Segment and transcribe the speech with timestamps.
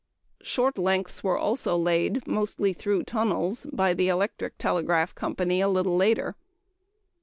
[0.41, 5.95] Short lengths were also laid, mostly through tunnels, by the Electric Telegraph Company a little
[5.95, 6.35] later.